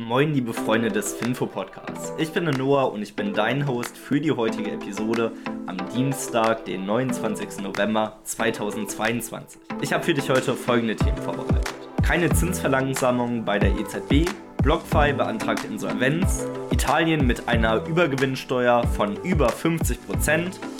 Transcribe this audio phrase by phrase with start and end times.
[0.00, 2.14] Moin, liebe Freunde des Finfo Podcasts.
[2.16, 5.30] Ich bin der Noah und ich bin dein Host für die heutige Episode
[5.66, 7.60] am Dienstag, den 29.
[7.60, 9.60] November 2022.
[9.82, 14.26] Ich habe für dich heute folgende Themen vorbereitet: Keine Zinsverlangsamung bei der EZB,
[14.62, 19.98] BlockFi beantragt Insolvenz, Italien mit einer Übergewinnsteuer von über 50%,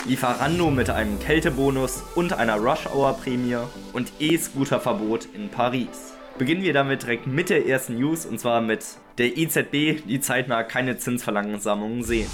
[0.07, 3.57] Lieferando mit einem Kältebonus und einer Rush-Hour-Prämie
[3.93, 6.13] und E-Scooter-Verbot in Paris.
[6.39, 8.83] Beginnen wir damit direkt mit der ersten News und zwar mit
[9.21, 12.27] der EZB, die zeitnah keine Zinsverlangsamungen sehen.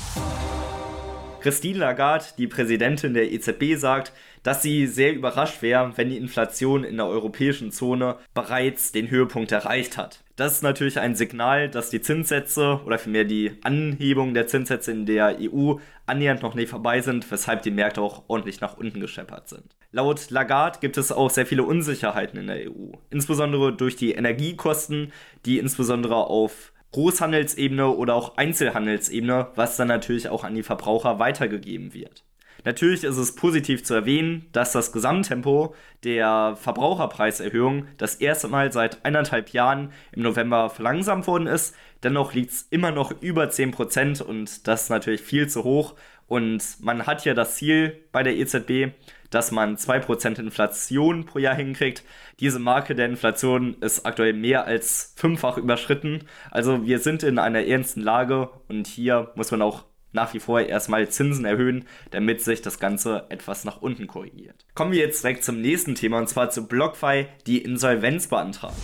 [1.41, 6.85] Christine Lagarde, die Präsidentin der EZB, sagt, dass sie sehr überrascht wäre, wenn die Inflation
[6.85, 10.23] in der europäischen Zone bereits den Höhepunkt erreicht hat.
[10.37, 15.05] Das ist natürlich ein Signal, dass die Zinssätze oder vielmehr die Anhebung der Zinssätze in
[15.05, 15.73] der EU
[16.05, 19.75] annähernd noch nicht vorbei sind, weshalb die Märkte auch ordentlich nach unten gescheppert sind.
[19.91, 25.11] Laut Lagarde gibt es auch sehr viele Unsicherheiten in der EU, insbesondere durch die Energiekosten,
[25.45, 31.93] die insbesondere auf Großhandelsebene oder auch Einzelhandelsebene, was dann natürlich auch an die Verbraucher weitergegeben
[31.93, 32.23] wird.
[32.65, 39.05] Natürlich ist es positiv zu erwähnen, dass das Gesamttempo der Verbraucherpreiserhöhung das erste Mal seit
[39.05, 41.75] eineinhalb Jahren im November verlangsamt worden ist.
[42.03, 45.95] Dennoch liegt es immer noch über 10% und das ist natürlich viel zu hoch.
[46.27, 48.93] Und man hat ja das Ziel bei der EZB,
[49.29, 52.03] dass man 2% Inflation pro Jahr hinkriegt.
[52.39, 56.23] Diese Marke der Inflation ist aktuell mehr als fünffach überschritten.
[56.51, 60.61] Also wir sind in einer ernsten Lage und hier muss man auch nach wie vor
[60.61, 64.65] erstmal Zinsen erhöhen, damit sich das Ganze etwas nach unten korrigiert.
[64.73, 68.75] Kommen wir jetzt direkt zum nächsten Thema und zwar zu BlockFi, die Insolvenz beantragen.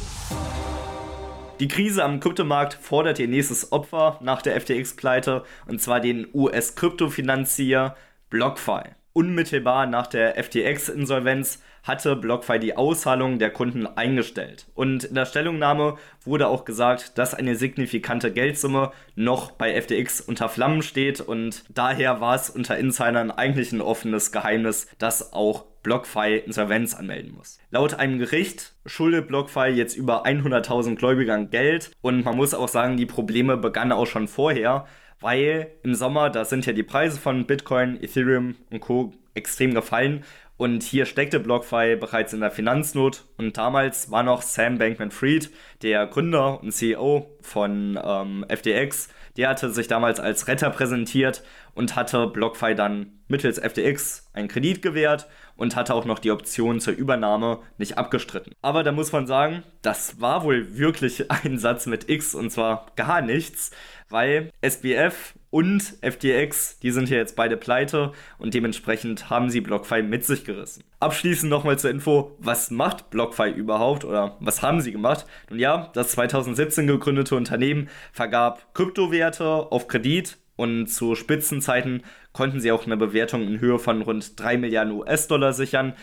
[1.59, 7.95] Die Krise am Kryptomarkt fordert ihr nächstes Opfer nach der FTX-Pleite und zwar den US-Kryptofinanzier
[8.29, 8.81] BlockFi.
[9.13, 14.65] Unmittelbar nach der FTX-Insolvenz hatte BlockFi die Auszahlung der Kunden eingestellt.
[14.73, 20.49] Und in der Stellungnahme wurde auch gesagt, dass eine signifikante Geldsumme noch bei FTX unter
[20.49, 26.37] Flammen steht und daher war es unter Insidern eigentlich ein offenes Geheimnis, dass auch BlockFi
[26.45, 27.59] Insolvenz anmelden muss.
[27.69, 32.97] Laut einem Gericht schuldet BlockFi jetzt über 100.000 Gläubigern Geld und man muss auch sagen,
[32.97, 34.87] die Probleme begannen auch schon vorher
[35.23, 39.13] weil im Sommer, da sind ja die Preise von Bitcoin, Ethereum und Co.
[39.33, 40.23] extrem gefallen.
[40.55, 43.25] Und hier steckte BlockFi bereits in der Finanznot.
[43.37, 45.49] Und damals war noch Sam Bankman-Fried,
[45.81, 51.95] der Gründer und CEO von ähm, FTX, der hatte sich damals als Retter präsentiert und
[51.95, 56.93] hatte BlockFi dann mittels FTX einen Kredit gewährt und hatte auch noch die Option zur
[56.93, 58.53] Übernahme nicht abgestritten.
[58.61, 62.87] Aber da muss man sagen, das war wohl wirklich ein Satz mit X und zwar
[62.95, 63.71] gar nichts,
[64.09, 70.01] weil SBF und FTX, die sind ja jetzt beide pleite und dementsprechend haben sie BlockFi
[70.01, 70.83] mit sich gerissen.
[70.99, 75.25] Abschließend nochmal zur Info, was macht BlockFi überhaupt oder was haben sie gemacht?
[75.49, 82.71] Nun ja, das 2017 gegründete Unternehmen vergab Kryptowerte auf Kredit und zu Spitzenzeiten konnten sie
[82.71, 85.93] auch eine Bewertung in Höhe von rund 3 Milliarden US-Dollar sichern.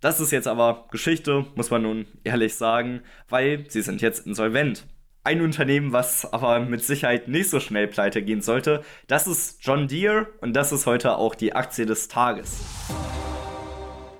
[0.00, 4.86] Das ist jetzt aber Geschichte, muss man nun ehrlich sagen, weil sie sind jetzt insolvent.
[5.24, 9.88] Ein Unternehmen, was aber mit Sicherheit nicht so schnell pleite gehen sollte, das ist John
[9.88, 12.64] Deere und das ist heute auch die Aktie des Tages.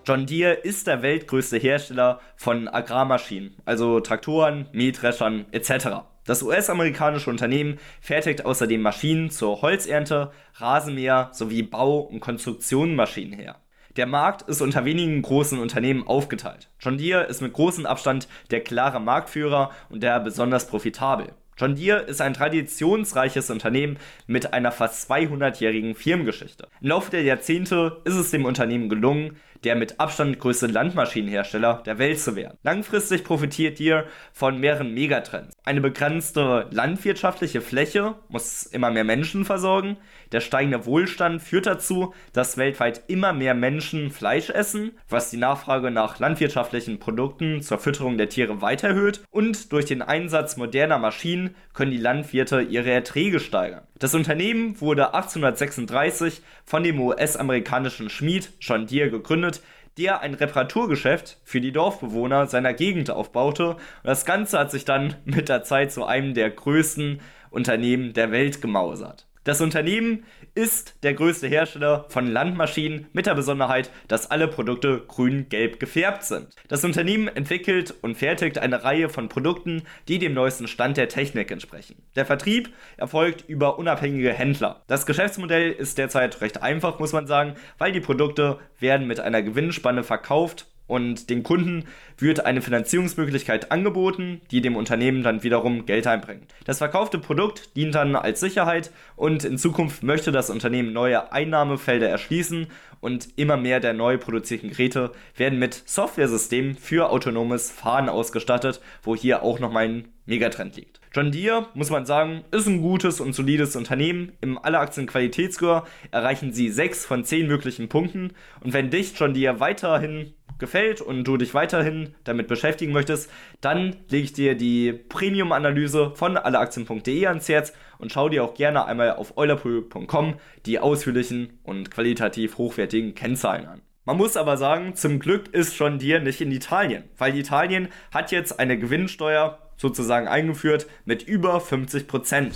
[0.05, 6.07] John Deere ist der weltgrößte Hersteller von Agrarmaschinen, also Traktoren, Mähdreschern etc.
[6.27, 13.57] Das US-amerikanische Unternehmen fertigt außerdem Maschinen zur Holzernte, Rasenmäher sowie Bau- und Konstruktionsmaschinen her.
[13.97, 16.69] Der Markt ist unter wenigen großen Unternehmen aufgeteilt.
[16.81, 21.29] John Deere ist mit großem Abstand der klare Marktführer und der besonders profitabel.
[21.57, 26.69] John Deere ist ein traditionsreiches Unternehmen mit einer fast 200-jährigen Firmengeschichte.
[26.81, 31.99] Im Laufe der Jahrzehnte ist es dem Unternehmen gelungen, der mit Abstand größte Landmaschinenhersteller der
[31.99, 32.57] Welt zu werden.
[32.63, 35.57] Langfristig profitiert Deere von mehreren Megatrends.
[35.65, 39.97] Eine begrenzte landwirtschaftliche Fläche muss immer mehr Menschen versorgen.
[40.31, 45.91] Der steigende Wohlstand führt dazu, dass weltweit immer mehr Menschen Fleisch essen, was die Nachfrage
[45.91, 49.23] nach landwirtschaftlichen Produkten zur Fütterung der Tiere weiter erhöht.
[49.31, 53.83] Und durch den Einsatz moderner Maschinen können die Landwirte ihre Erträge steigern.
[53.99, 59.56] Das Unternehmen wurde 1836 von dem US-amerikanischen Schmied John Deere gegründet,
[59.99, 63.71] der ein Reparaturgeschäft für die Dorfbewohner seiner Gegend aufbaute.
[63.71, 67.21] Und das Ganze hat sich dann mit der Zeit zu einem der größten
[67.51, 69.27] Unternehmen der Welt gemausert.
[69.47, 70.25] Das Unternehmen
[70.57, 76.49] ist der größte Hersteller von Landmaschinen mit der Besonderheit, dass alle Produkte grün-gelb gefärbt sind.
[76.67, 81.53] Das Unternehmen entwickelt und fertigt eine Reihe von Produkten, die dem neuesten Stand der Technik
[81.53, 82.03] entsprechen.
[82.17, 84.83] Der Vertrieb erfolgt über unabhängige Händler.
[84.89, 89.43] Das Geschäftsmodell ist derzeit recht einfach, muss man sagen, weil die Produkte werden mit einer
[89.43, 91.85] Gewinnspanne verkauft und den Kunden
[92.19, 96.55] wird eine Finanzierungsmöglichkeit angeboten, die dem Unternehmen dann wiederum Geld einbringt.
[96.65, 102.09] Das verkaufte Produkt dient dann als Sicherheit und in Zukunft möchte das Unternehmen neue Einnahmefelder
[102.09, 102.69] erschließen
[103.01, 109.15] und immer mehr der neu produzierten Geräte werden mit Softwaresystemen für autonomes Fahren ausgestattet, wo
[109.15, 111.01] hier auch nochmal ein Megatrend liegt.
[111.13, 114.33] John Deere, muss man sagen, ist ein gutes und solides Unternehmen.
[114.41, 118.33] Im Alleraktien-Qualitätsscore erreichen sie 6 von 10 möglichen Punkten.
[118.61, 123.31] Und wenn dich John Deere weiterhin gefällt und du dich weiterhin damit beschäftigen möchtest,
[123.61, 128.85] dann lege ich dir die Premium-Analyse von alleaktien.de ans Herz und schau dir auch gerne
[128.87, 130.35] einmal auf eulerpool.com
[130.67, 133.83] die ausführlichen und qualitativ hochwertigen Kennzahlen an.
[134.05, 138.31] Man muss aber sagen, zum Glück ist John Deere nicht in Italien, weil Italien hat
[138.31, 142.55] jetzt eine Gewinnsteuer sozusagen eingeführt mit über 50 Prozent.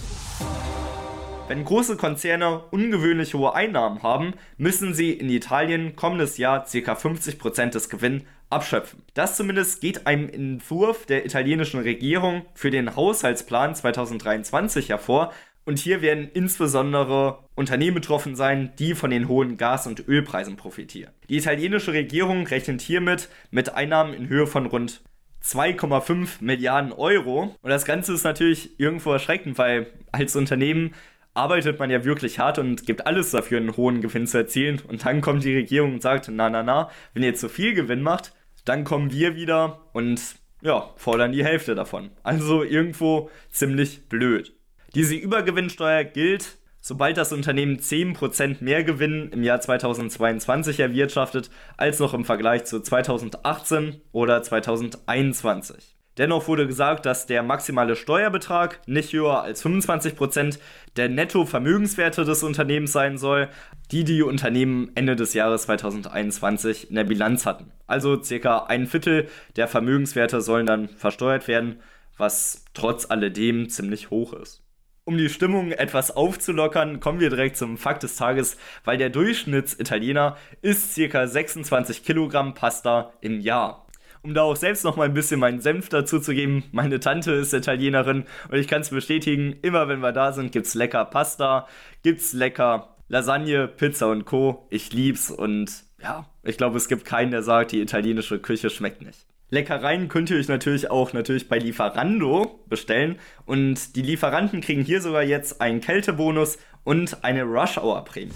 [1.51, 6.93] Wenn große Konzerne ungewöhnlich hohe Einnahmen haben, müssen sie in Italien kommendes Jahr ca.
[6.93, 9.03] 50% des Gewinns abschöpfen.
[9.15, 15.33] Das zumindest geht einem Entwurf der italienischen Regierung für den Haushaltsplan 2023 hervor.
[15.65, 21.13] Und hier werden insbesondere Unternehmen betroffen sein, die von den hohen Gas- und Ölpreisen profitieren.
[21.29, 25.03] Die italienische Regierung rechnet hiermit mit Einnahmen in Höhe von rund
[25.43, 27.57] 2,5 Milliarden Euro.
[27.61, 30.95] Und das Ganze ist natürlich irgendwo erschreckend, weil als Unternehmen
[31.35, 34.81] arbeitet man ja wirklich hart und gibt alles dafür, einen hohen Gewinn zu erzielen.
[34.87, 38.03] Und dann kommt die Regierung und sagt, na, na, na, wenn ihr zu viel Gewinn
[38.03, 38.33] macht,
[38.65, 40.21] dann kommen wir wieder und
[40.63, 42.11] ja, fordern die Hälfte davon.
[42.23, 44.55] Also irgendwo ziemlich blöd.
[44.95, 52.13] Diese Übergewinnsteuer gilt, sobald das Unternehmen 10% mehr Gewinn im Jahr 2022 erwirtschaftet, als noch
[52.13, 55.97] im Vergleich zu 2018 oder 2021.
[56.19, 60.59] Dennoch wurde gesagt, dass der maximale Steuerbetrag nicht höher als 25%
[60.97, 63.49] der Nettovermögenswerte des Unternehmens sein soll,
[63.91, 67.73] die die Unternehmen Ende des Jahres 2021 in der Bilanz hatten.
[67.87, 71.81] Also circa ein Viertel der Vermögenswerte sollen dann versteuert werden,
[72.17, 74.63] was trotz alledem ziemlich hoch ist.
[75.05, 80.37] Um die Stimmung etwas aufzulockern, kommen wir direkt zum Fakt des Tages, weil der Durchschnittsitaliener
[80.63, 81.27] isst ca.
[81.27, 83.80] 26 Kilogramm Pasta im Jahr
[84.23, 86.65] um da auch selbst noch mal ein bisschen meinen Senf dazu zu geben.
[86.73, 90.75] Meine Tante ist Italienerin und ich kann es bestätigen, immer wenn wir da sind, gibt's
[90.75, 91.67] lecker Pasta,
[92.03, 94.67] gibt's lecker Lasagne, Pizza und Co.
[94.71, 99.03] Ich lieb's und ja, ich glaube, es gibt keinen, der sagt, die italienische Küche schmeckt
[99.03, 99.27] nicht.
[99.51, 105.01] Leckereien könnt ihr euch natürlich auch natürlich bei Lieferando bestellen und die Lieferanten kriegen hier
[105.01, 108.31] sogar jetzt einen Kältebonus und eine Rush Hour Prämie.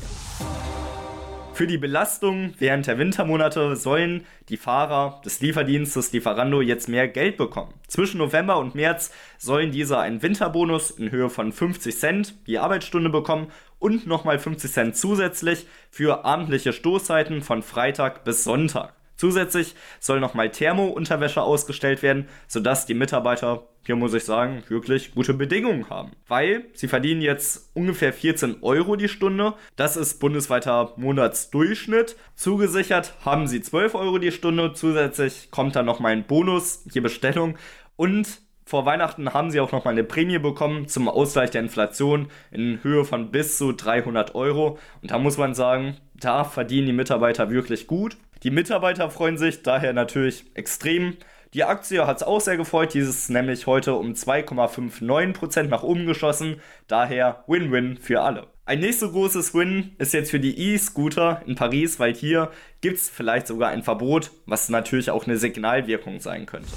[1.54, 7.36] Für die Belastung während der Wintermonate sollen die Fahrer des Lieferdienstes Lieferando jetzt mehr Geld
[7.36, 7.72] bekommen.
[7.86, 13.08] Zwischen November und März sollen diese einen Winterbonus in Höhe von 50 Cent je Arbeitsstunde
[13.08, 18.92] bekommen und nochmal 50 Cent zusätzlich für abendliche Stoßzeiten von Freitag bis Sonntag.
[19.16, 25.34] Zusätzlich soll nochmal Thermo-Unterwäsche ausgestellt werden, sodass die Mitarbeiter, hier muss ich sagen, wirklich gute
[25.34, 26.12] Bedingungen haben.
[26.26, 29.54] Weil sie verdienen jetzt ungefähr 14 Euro die Stunde.
[29.76, 32.16] Das ist bundesweiter Monatsdurchschnitt.
[32.34, 34.72] Zugesichert haben sie 12 Euro die Stunde.
[34.72, 37.56] Zusätzlich kommt dann nochmal ein Bonus je Bestellung.
[37.96, 42.82] Und vor Weihnachten haben sie auch nochmal eine Prämie bekommen zum Ausgleich der Inflation in
[42.82, 44.78] Höhe von bis zu 300 Euro.
[45.02, 48.16] Und da muss man sagen, da verdienen die Mitarbeiter wirklich gut.
[48.44, 51.16] Die Mitarbeiter freuen sich daher natürlich extrem.
[51.54, 56.60] Die Aktie hat es auch sehr gefreut, dieses nämlich heute um 2,59% nach oben geschossen,
[56.86, 58.48] daher Win-Win für alle.
[58.66, 62.50] Ein nächstes großes Win ist jetzt für die E-Scooter in Paris, weil hier
[62.82, 66.68] gibt es vielleicht sogar ein Verbot, was natürlich auch eine Signalwirkung sein könnte.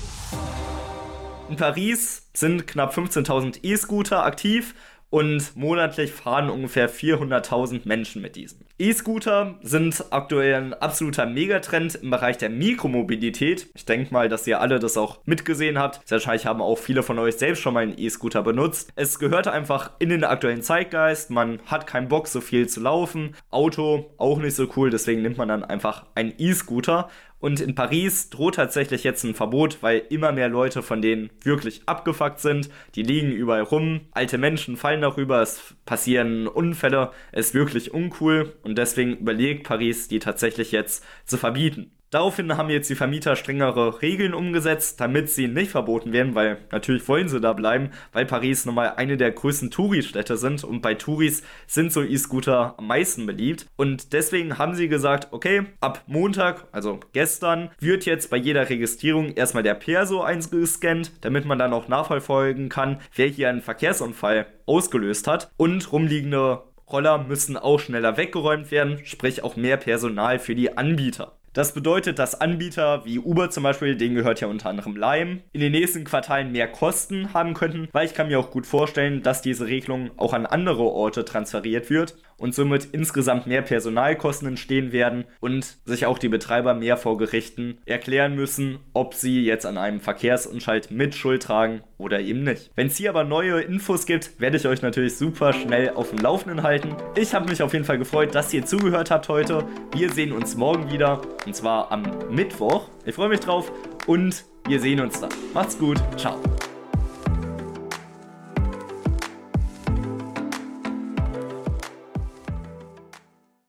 [1.50, 4.74] In Paris sind knapp 15.000 E-Scooter aktiv
[5.10, 8.66] und monatlich fahren ungefähr 400.000 Menschen mit diesen.
[8.80, 13.70] E-Scooter sind aktuell ein absoluter Megatrend im Bereich der Mikromobilität.
[13.74, 16.02] Ich denke mal, dass ihr alle das auch mitgesehen habt.
[16.12, 18.92] Wahrscheinlich haben auch viele von euch selbst schon mal einen E-Scooter benutzt.
[18.96, 21.32] Es gehört einfach in den aktuellen Zeitgeist.
[21.32, 23.36] Man hat keinen Bock, so viel zu laufen.
[23.50, 27.10] Auto auch nicht so cool, deswegen nimmt man dann einfach einen E-Scooter.
[27.40, 31.82] Und in Paris droht tatsächlich jetzt ein Verbot, weil immer mehr Leute von denen wirklich
[31.86, 32.70] abgefuckt sind.
[32.96, 38.54] Die liegen überall rum, alte Menschen fallen darüber, es passieren Unfälle, es ist wirklich uncool
[38.64, 41.92] und deswegen überlegt Paris, die tatsächlich jetzt zu verbieten.
[42.10, 47.06] Daraufhin haben jetzt die Vermieter strengere Regeln umgesetzt, damit sie nicht verboten werden, weil natürlich
[47.10, 50.94] wollen sie da bleiben, weil Paris nun mal eine der größten Touristädte sind und bei
[50.94, 53.66] Touris sind so E-Scooter am meisten beliebt.
[53.76, 59.34] Und deswegen haben sie gesagt, okay, ab Montag, also gestern, wird jetzt bei jeder Registrierung
[59.34, 65.28] erstmal der Perso eingescannt, damit man dann auch nachverfolgen kann, wer hier einen Verkehrsunfall ausgelöst
[65.28, 65.52] hat.
[65.58, 71.37] Und rumliegende Roller müssen auch schneller weggeräumt werden, sprich auch mehr Personal für die Anbieter.
[71.58, 75.60] Das bedeutet, dass Anbieter wie Uber zum Beispiel, denen gehört ja unter anderem Lime, in
[75.60, 79.42] den nächsten Quartalen mehr Kosten haben könnten, weil ich kann mir auch gut vorstellen, dass
[79.42, 85.26] diese Regelung auch an andere Orte transferiert wird und somit insgesamt mehr Personalkosten entstehen werden
[85.40, 90.00] und sich auch die Betreiber mehr vor Gerichten erklären müssen, ob sie jetzt an einem
[90.00, 92.72] Verkehrsunfall mit Schuld tragen oder eben nicht.
[92.76, 96.20] Wenn es hier aber neue Infos gibt, werde ich euch natürlich super schnell auf dem
[96.20, 96.96] Laufenden halten.
[97.16, 99.66] Ich habe mich auf jeden Fall gefreut, dass ihr zugehört habt heute.
[99.96, 102.90] Wir sehen uns morgen wieder und zwar am Mittwoch.
[103.06, 103.72] Ich freue mich drauf
[104.06, 105.32] und wir sehen uns dann.
[105.54, 105.98] Macht's gut.
[106.18, 106.40] Ciao.